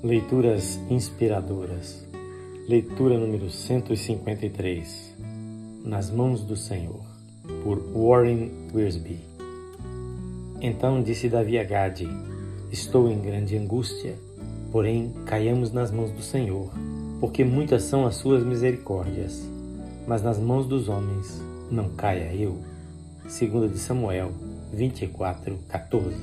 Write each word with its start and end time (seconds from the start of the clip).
Leituras 0.00 0.78
inspiradoras. 0.88 2.06
Leitura 2.68 3.18
número 3.18 3.50
153. 3.50 5.16
Nas 5.84 6.08
mãos 6.08 6.44
do 6.44 6.56
Senhor, 6.56 7.00
por 7.64 7.80
Warren 7.92 8.48
Wiersbe. 8.72 9.18
Então 10.60 11.02
disse 11.02 11.28
Davi 11.28 11.58
a 11.58 11.64
Gade: 11.64 12.08
Estou 12.70 13.10
em 13.10 13.20
grande 13.20 13.56
angústia, 13.56 14.14
porém 14.70 15.12
caiamos 15.26 15.72
nas 15.72 15.90
mãos 15.90 16.12
do 16.12 16.22
Senhor, 16.22 16.70
porque 17.18 17.44
muitas 17.44 17.82
são 17.82 18.06
as 18.06 18.14
suas 18.14 18.44
misericórdias, 18.44 19.42
mas 20.06 20.22
nas 20.22 20.38
mãos 20.38 20.64
dos 20.68 20.88
homens 20.88 21.42
não 21.72 21.88
caia 21.88 22.32
eu. 22.32 22.56
Segunda 23.26 23.66
de 23.66 23.80
Samuel 23.80 24.30
24, 24.72 25.58
14. 25.68 26.14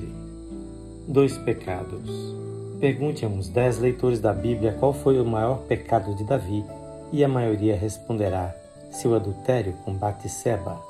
Dois 1.06 1.36
pecados. 1.36 2.55
Pergunte 2.86 3.24
a 3.24 3.28
uns 3.28 3.48
dez 3.48 3.80
leitores 3.80 4.20
da 4.20 4.32
Bíblia 4.32 4.72
qual 4.78 4.92
foi 4.92 5.18
o 5.20 5.24
maior 5.24 5.58
pecado 5.62 6.14
de 6.14 6.22
Davi 6.22 6.64
e 7.12 7.24
a 7.24 7.26
maioria 7.26 7.74
responderá: 7.74 8.54
seu 8.92 9.12
adultério 9.16 9.72
com 9.84 9.92
Batseba. 9.92 10.80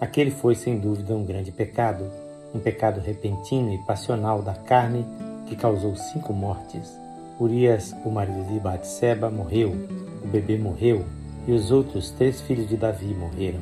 Aquele 0.00 0.32
foi 0.32 0.56
sem 0.56 0.80
dúvida 0.80 1.14
um 1.14 1.24
grande 1.24 1.52
pecado, 1.52 2.10
um 2.52 2.58
pecado 2.58 3.00
repentino 3.00 3.72
e 3.72 3.78
passional 3.86 4.42
da 4.42 4.54
carne 4.54 5.06
que 5.46 5.54
causou 5.54 5.94
cinco 5.94 6.32
mortes. 6.32 6.98
Urias, 7.38 7.94
o 8.04 8.10
marido 8.10 8.42
de 8.52 8.58
Batseba, 8.58 9.30
morreu, 9.30 9.76
o 10.24 10.26
bebê 10.26 10.58
morreu 10.58 11.04
e 11.46 11.52
os 11.52 11.70
outros 11.70 12.10
três 12.10 12.40
filhos 12.40 12.68
de 12.68 12.76
Davi 12.76 13.14
morreram. 13.14 13.60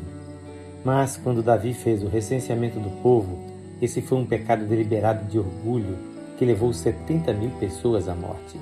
Mas 0.83 1.19
quando 1.19 1.43
Davi 1.43 1.75
fez 1.75 2.03
o 2.03 2.09
recenseamento 2.09 2.81
do 2.81 2.89
povo, 3.03 3.39
esse 3.83 4.01
foi 4.01 4.17
um 4.17 4.25
pecado 4.25 4.65
deliberado 4.65 5.27
de 5.27 5.39
orgulho 5.39 6.14
que 6.37 6.45
levou 6.45 6.73
70 6.73 7.33
mil 7.33 7.51
pessoas 7.59 8.09
à 8.09 8.15
morte. 8.15 8.59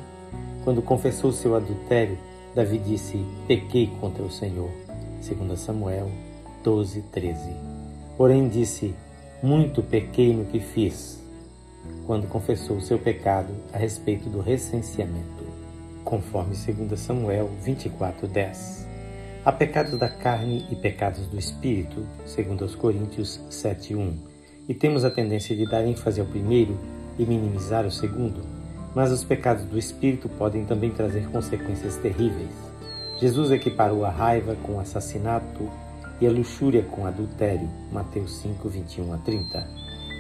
Quando 0.65 0.83
confessou 0.83 1.33
seu 1.33 1.57
adultério, 1.57 2.19
Davi 2.55 2.79
disse: 2.79 3.25
Pequei 3.47 3.91
contra 4.01 4.23
o 4.23 4.31
Senhor. 4.31 4.71
2 5.27 5.59
Samuel 5.59 6.11
12, 6.63 7.03
13. 7.13 7.57
Porém 8.17 8.49
disse: 8.49 8.95
Muito 9.43 9.83
pequei 9.83 10.35
no 10.35 10.45
que 10.45 10.61
fiz. 10.61 11.21
Quando 12.07 12.29
confessou 12.29 12.81
seu 12.81 12.99
pecado 12.99 13.53
a 13.73 13.79
respeito 13.79 14.29
do 14.29 14.41
recenseamento, 14.41 15.45
conforme 16.05 16.55
2 16.55 17.01
Samuel 17.01 17.51
24, 17.63 18.29
10. 18.29 18.89
Há 19.45 19.51
pecados 19.51 19.99
da 19.99 20.09
carne 20.09 20.65
e 20.71 20.77
pecados 20.77 21.27
do 21.27 21.37
espírito, 21.37 22.07
segundo 22.25 22.65
os 22.65 22.77
Coríntios 22.77 23.41
7, 23.51 23.97
1. 23.97 24.19
E 24.69 24.75
temos 24.75 25.05
a 25.05 25.11
tendência 25.11 25.57
de 25.57 25.69
dar 25.69 25.85
ênfase 25.85 26.21
ao 26.21 26.27
primeiro 26.27 26.79
e 27.19 27.25
minimizar 27.25 27.87
o 27.87 27.91
segundo, 27.91 28.43
mas 28.95 29.11
os 29.11 29.25
pecados 29.25 29.65
do 29.65 29.79
espírito 29.79 30.29
podem 30.29 30.65
também 30.65 30.91
trazer 30.91 31.29
consequências 31.29 31.97
terríveis. 31.97 32.51
Jesus 33.19 33.51
equiparou 33.51 34.05
a 34.05 34.11
raiva 34.11 34.57
com 34.63 34.81
assassinato 34.81 35.69
e 36.21 36.27
a 36.27 36.31
luxúria 36.31 36.83
com 36.83 37.07
adultério. 37.07 37.69
Mateus 37.91 38.39
5, 38.39 38.69
21 38.69 39.15
a 39.15 39.19
30. 39.19 39.67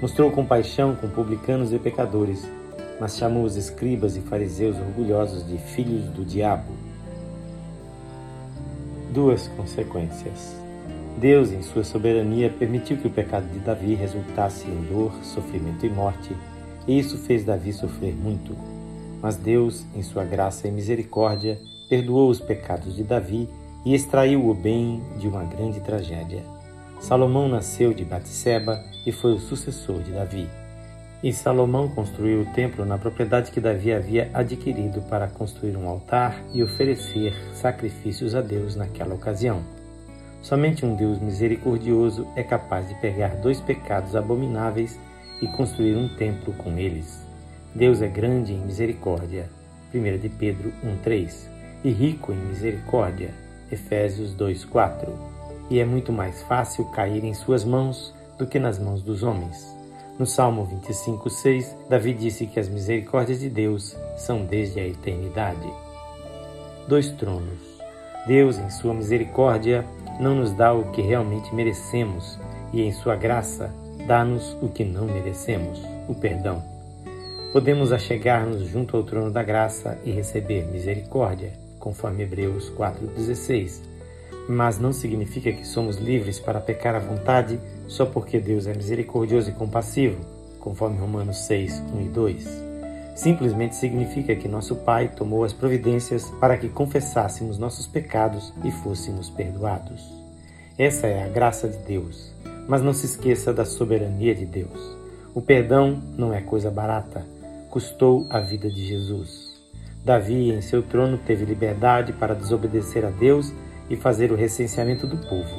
Mostrou 0.00 0.30
compaixão 0.30 0.94
com 0.96 1.08
publicanos 1.08 1.72
e 1.72 1.78
pecadores, 1.78 2.46
mas 3.00 3.16
chamou 3.16 3.44
os 3.44 3.56
escribas 3.56 4.16
e 4.16 4.20
fariseus 4.20 4.76
orgulhosos 4.76 5.46
de 5.46 5.58
filhos 5.58 6.04
do 6.10 6.24
diabo. 6.24 6.72
Duas 9.12 9.48
consequências. 9.48 10.56
Deus, 11.18 11.52
em 11.52 11.62
sua 11.62 11.84
soberania, 11.84 12.50
permitiu 12.50 12.96
que 12.96 13.06
o 13.06 13.10
pecado 13.10 13.46
de 13.52 13.58
Davi 13.58 13.94
resultasse 13.94 14.66
em 14.66 14.82
dor, 14.84 15.12
sofrimento 15.22 15.84
e 15.84 15.90
morte 15.90 16.34
e 16.86 16.98
isso 16.98 17.18
fez 17.18 17.44
Davi 17.44 17.72
sofrer 17.72 18.14
muito. 18.14 18.56
Mas 19.20 19.36
Deus, 19.36 19.84
em 19.94 20.02
sua 20.02 20.24
graça 20.24 20.66
e 20.66 20.70
misericórdia, 20.70 21.60
perdoou 21.88 22.30
os 22.30 22.40
pecados 22.40 22.96
de 22.96 23.04
Davi 23.04 23.48
e 23.84 23.94
extraiu 23.94 24.48
o 24.48 24.54
bem 24.54 25.02
de 25.18 25.28
uma 25.28 25.44
grande 25.44 25.80
tragédia. 25.80 26.42
Salomão 27.00 27.48
nasceu 27.48 27.92
de 27.92 28.04
Batseba 28.04 28.82
e 29.04 29.12
foi 29.12 29.32
o 29.32 29.38
sucessor 29.38 30.02
de 30.02 30.12
Davi. 30.12 30.48
E 31.22 31.32
Salomão 31.32 31.88
construiu 31.88 32.42
o 32.42 32.46
templo 32.46 32.84
na 32.84 32.98
propriedade 32.98 33.52
que 33.52 33.60
Davi 33.60 33.92
havia 33.92 34.30
adquirido 34.34 35.02
para 35.02 35.28
construir 35.28 35.76
um 35.76 35.88
altar 35.88 36.40
e 36.52 36.62
oferecer 36.62 37.32
sacrifícios 37.54 38.34
a 38.34 38.40
Deus 38.40 38.74
naquela 38.74 39.14
ocasião. 39.14 39.62
Somente 40.40 40.84
um 40.84 40.96
Deus 40.96 41.20
misericordioso 41.20 42.26
é 42.34 42.42
capaz 42.42 42.88
de 42.88 42.94
pegar 42.96 43.36
dois 43.36 43.60
pecados 43.60 44.16
abomináveis 44.16 44.98
e 45.40 45.46
construir 45.46 45.96
um 45.96 46.08
templo 46.08 46.52
com 46.54 46.78
eles. 46.78 47.26
Deus 47.74 48.02
é 48.02 48.08
grande 48.08 48.52
em 48.52 48.58
misericórdia. 48.58 49.48
1 49.94 50.18
de 50.18 50.28
Pedro 50.28 50.72
1:3 50.84 51.48
e 51.84 51.90
rico 51.90 52.32
em 52.32 52.36
misericórdia. 52.36 53.30
Efésios 53.70 54.34
2:4. 54.34 55.12
E 55.70 55.78
é 55.78 55.84
muito 55.84 56.12
mais 56.12 56.42
fácil 56.42 56.84
cair 56.86 57.24
em 57.24 57.34
suas 57.34 57.64
mãos 57.64 58.14
do 58.38 58.46
que 58.46 58.58
nas 58.58 58.78
mãos 58.78 59.02
dos 59.02 59.22
homens. 59.22 59.74
No 60.18 60.26
Salmo 60.26 60.64
25:6, 60.64 61.74
Davi 61.88 62.12
disse 62.12 62.46
que 62.46 62.60
as 62.60 62.68
misericórdias 62.68 63.40
de 63.40 63.48
Deus 63.48 63.96
são 64.16 64.44
desde 64.44 64.78
a 64.78 64.86
eternidade. 64.86 65.72
Dois 66.86 67.10
tronos. 67.12 67.58
Deus, 68.26 68.58
em 68.58 68.70
sua 68.70 68.92
misericórdia, 68.92 69.84
não 70.20 70.34
nos 70.34 70.52
dá 70.52 70.72
o 70.72 70.92
que 70.92 71.00
realmente 71.00 71.54
merecemos 71.54 72.38
e 72.72 72.82
em 72.82 72.92
sua 72.92 73.16
graça 73.16 73.72
dá-nos 74.06 74.56
o 74.60 74.68
que 74.68 74.84
não 74.84 75.06
merecemos, 75.06 75.80
o 76.08 76.14
perdão. 76.14 76.62
Podemos 77.52 77.92
achegar-nos 77.92 78.66
junto 78.66 78.96
ao 78.96 79.02
trono 79.02 79.30
da 79.30 79.42
graça 79.42 79.98
e 80.04 80.10
receber 80.10 80.66
misericórdia, 80.66 81.52
conforme 81.78 82.22
Hebreus 82.22 82.70
4,16. 82.70 83.82
Mas 84.48 84.78
não 84.78 84.92
significa 84.92 85.52
que 85.52 85.66
somos 85.66 85.98
livres 85.98 86.40
para 86.40 86.60
pecar 86.60 86.94
à 86.94 86.98
vontade 86.98 87.60
só 87.86 88.06
porque 88.06 88.40
Deus 88.40 88.66
é 88.66 88.74
misericordioso 88.74 89.50
e 89.50 89.52
compassivo, 89.52 90.18
conforme 90.58 90.98
Romanos 90.98 91.44
6, 91.44 91.82
1 91.94 92.00
e 92.00 92.08
2. 92.08 92.62
Simplesmente 93.14 93.76
significa 93.76 94.34
que 94.34 94.48
nosso 94.48 94.76
Pai 94.76 95.08
tomou 95.08 95.44
as 95.44 95.52
providências 95.52 96.30
para 96.40 96.56
que 96.56 96.68
confessássemos 96.68 97.58
nossos 97.58 97.86
pecados 97.86 98.52
e 98.64 98.70
fôssemos 98.70 99.28
perdoados. 99.28 100.02
Essa 100.78 101.06
é 101.06 101.22
a 101.22 101.28
graça 101.28 101.68
de 101.68 101.76
Deus 101.78 102.32
mas 102.68 102.82
não 102.82 102.92
se 102.92 103.06
esqueça 103.06 103.52
da 103.52 103.64
soberania 103.64 104.34
de 104.34 104.46
Deus. 104.46 104.96
O 105.34 105.40
perdão 105.40 106.00
não 106.16 106.32
é 106.32 106.40
coisa 106.40 106.70
barata, 106.70 107.24
custou 107.70 108.26
a 108.30 108.40
vida 108.40 108.70
de 108.70 108.86
Jesus. 108.86 109.60
Davi, 110.04 110.50
em 110.50 110.60
seu 110.60 110.82
trono, 110.82 111.18
teve 111.18 111.44
liberdade 111.44 112.12
para 112.12 112.34
desobedecer 112.34 113.04
a 113.04 113.10
Deus 113.10 113.52
e 113.88 113.96
fazer 113.96 114.32
o 114.32 114.36
recenseamento 114.36 115.06
do 115.06 115.16
povo, 115.16 115.56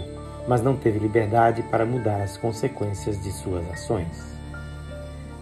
mas 0.48 0.62
não 0.62 0.76
teve 0.76 1.00
liberdade 1.00 1.64
para 1.64 1.86
mudar 1.86 2.22
as 2.22 2.38
consequências 2.38 3.22
de 3.24 3.32
suas 3.32 3.68
ações. 3.72 4.34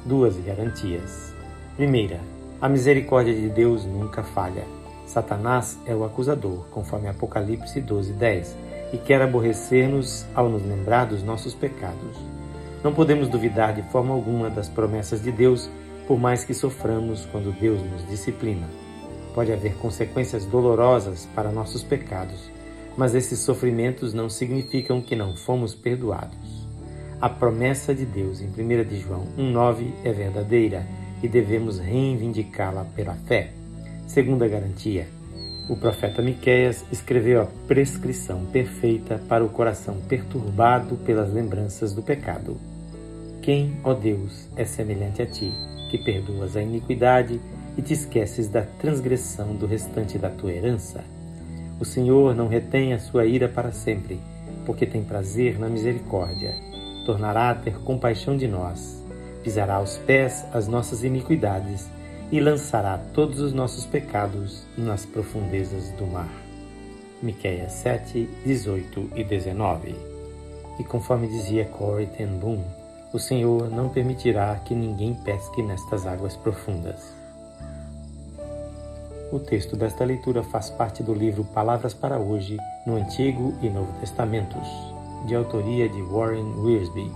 Duas 0.06 0.38
garantias. 0.38 1.34
Primeira, 1.76 2.20
a 2.62 2.70
misericórdia 2.70 3.34
de 3.34 3.50
Deus 3.50 3.86
nunca 3.86 4.24
falha. 4.24 4.64
Satanás 5.06 5.78
é 5.86 5.96
o 5.96 6.04
acusador, 6.04 6.66
conforme 6.72 7.08
Apocalipse 7.08 7.82
12, 7.82 8.14
10 8.14 8.71
e 8.94 8.98
quer 8.98 9.22
aborrecer-nos 9.22 10.26
ao 10.36 10.50
nos 10.50 10.64
lembrar 10.64 11.06
dos 11.06 11.24
nossos 11.24 11.54
pecados. 11.54 12.18
Não 12.84 12.94
podemos 12.94 13.28
duvidar 13.28 13.74
de 13.74 13.84
forma 13.84 14.14
alguma 14.14 14.50
das 14.50 14.68
promessas 14.68 15.22
de 15.22 15.32
Deus, 15.32 15.70
por 16.08 16.20
mais 16.20 16.44
que 16.44 16.54
soframos 16.54 17.26
quando 17.26 17.58
Deus 17.58 17.82
nos 17.84 18.08
disciplina. 18.08 18.68
Pode 19.34 19.54
haver 19.54 19.76
consequências 19.76 20.46
dolorosas 20.46 21.28
para 21.34 21.52
nossos 21.52 21.84
pecados, 21.84 22.52
mas 22.98 23.16
esses 23.16 23.40
sofrimentos 23.40 24.14
não 24.14 24.30
significam 24.30 25.02
que 25.02 25.16
não 25.16 25.36
fomos 25.36 25.74
perdoados. 25.74 26.68
A 27.22 27.30
promessa 27.30 27.94
de 27.94 28.04
Deus 28.04 28.42
em 28.42 28.48
1 28.48 28.84
de 28.84 29.00
João 29.00 29.28
1,9 29.38 29.92
é 30.04 30.12
verdadeira 30.12 30.86
e 31.22 31.28
devemos 31.28 31.80
reivindicá-la 31.80 32.84
pela 32.96 33.14
fé. 33.14 33.52
Segunda 34.08 34.48
garantia, 34.48 35.08
o 35.70 35.76
profeta 35.76 36.22
Miqueias 36.22 36.84
escreveu 36.92 37.42
a 37.42 37.48
prescrição 37.68 38.46
perfeita 38.46 39.22
para 39.28 39.44
o 39.44 39.50
coração 39.50 39.98
perturbado 40.08 40.96
pelas 40.98 41.32
lembranças 41.32 41.94
do 41.94 42.02
pecado. 42.02 42.58
Quem, 43.42 43.80
ó 43.84 43.94
Deus, 43.94 44.48
é 44.56 44.66
semelhante 44.66 45.22
a 45.22 45.26
ti, 45.26 45.52
que 45.90 45.98
perdoas 45.98 46.56
a 46.56 46.62
iniquidade 46.62 47.40
e 47.78 47.82
te 47.82 47.94
esqueces 47.94 48.48
da 48.50 48.64
transgressão 48.64 49.56
do 49.56 49.66
restante 49.66 50.18
da 50.18 50.30
tua 50.30 50.52
herança? 50.52 51.04
O 51.80 51.86
Senhor 51.86 52.36
não 52.36 52.48
retém 52.48 52.94
a 52.94 53.00
sua 53.00 53.26
ira 53.26 53.48
para 53.48 53.72
sempre, 53.72 54.20
porque 54.66 54.86
tem 54.86 55.04
prazer 55.04 55.58
na 55.58 55.70
misericórdia. 55.70 56.56
Tornará 57.06 57.50
a 57.50 57.56
ter 57.56 57.80
compaixão 57.80 58.38
de 58.38 58.48
nós, 58.48 59.04
pisará 59.44 59.76
aos 59.76 59.98
pés 59.98 60.46
as 60.54 60.68
nossas 60.68 61.04
iniquidades 61.04 61.90
e 62.32 62.40
lançará 62.40 62.98
todos 63.14 63.40
os 63.40 63.52
nossos 63.52 63.86
pecados 63.86 64.66
nas 64.78 65.06
profundezas 65.06 65.92
do 65.92 66.08
mar. 66.08 66.30
Miqueias 67.22 67.74
7, 67.74 68.28
18 68.46 69.12
e 69.16 69.24
19. 69.24 69.96
E 70.80 70.84
conforme 70.86 71.28
dizia 71.28 71.66
Corey 71.66 72.08
ten 72.08 72.28
Boom, 72.28 72.64
o 73.14 73.20
Senhor 73.20 73.70
não 73.70 73.90
permitirá 73.90 74.56
que 74.64 74.74
ninguém 74.74 75.14
pesque 75.14 75.62
nestas 75.62 76.08
águas 76.08 76.38
profundas. 76.38 77.14
O 79.32 79.40
texto 79.40 79.76
desta 79.76 80.06
leitura 80.06 80.42
faz 80.42 80.70
parte 80.70 81.04
do 81.04 81.14
livro 81.14 81.44
Palavras 81.44 81.94
para 81.94 82.18
Hoje, 82.18 82.58
no 82.88 82.96
Antigo 82.96 83.54
e 83.62 83.70
Novo 83.70 83.92
Testamentos, 84.00 84.68
de 85.26 85.36
autoria 85.36 85.88
de 85.88 86.02
Warren 86.02 86.54
Wiersbe. 86.58 87.12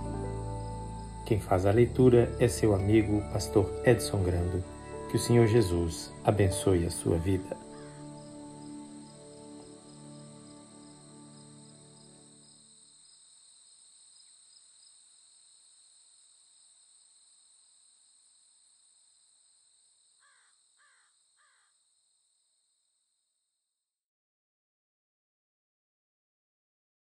Quem 1.24 1.40
faz 1.40 1.66
a 1.66 1.72
leitura 1.72 2.30
é 2.38 2.46
seu 2.46 2.74
amigo, 2.74 3.22
pastor 3.32 3.70
Edson 3.84 4.22
Grando. 4.22 4.75
Que 5.16 5.22
o 5.22 5.24
Senhor 5.24 5.46
Jesus 5.46 6.12
abençoe 6.22 6.84
a 6.84 6.90
sua 6.90 7.16
vida. 7.16 7.65